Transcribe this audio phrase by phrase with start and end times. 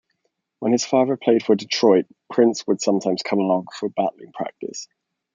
[0.57, 4.87] When his father played for Detroit, Prince would sometimes come along for batting practice.